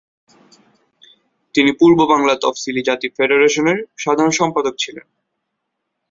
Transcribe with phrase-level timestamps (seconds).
[1.55, 5.05] তিনি পূর্ব বাংলা তফসিলি জাতি ফেডারেশনের সাধারণ সম্পাদক ছিলেন।